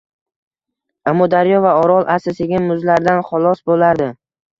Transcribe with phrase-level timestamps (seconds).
[1.09, 4.09] Amudaryo va Orol asta-sekin muzlardan xalos bo‘lar edi.